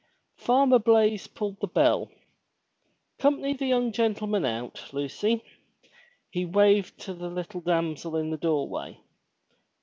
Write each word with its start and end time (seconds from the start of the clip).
Farmer 0.37 0.79
Blaize 0.79 1.27
pulled 1.27 1.59
the 1.59 1.67
bell." 1.67 2.09
'Comp'ny 3.19 3.53
the 3.53 3.67
young 3.67 3.91
gentle 3.91 4.25
man 4.25 4.45
out, 4.45 4.91
Lucy," 4.93 5.43
he 6.31 6.43
waved 6.43 6.99
to 7.01 7.13
the 7.13 7.29
little 7.29 7.61
damsel 7.61 8.15
in 8.17 8.31
the 8.31 8.37
doorway. 8.37 8.97